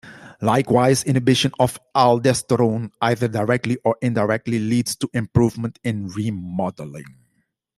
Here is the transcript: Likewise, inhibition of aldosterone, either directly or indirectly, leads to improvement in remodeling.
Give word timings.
Likewise, 0.41 1.03
inhibition 1.03 1.51
of 1.59 1.77
aldosterone, 1.93 2.91
either 3.03 3.27
directly 3.27 3.77
or 3.85 3.95
indirectly, 4.01 4.57
leads 4.57 4.95
to 4.95 5.07
improvement 5.13 5.77
in 5.83 6.07
remodeling. 6.07 7.05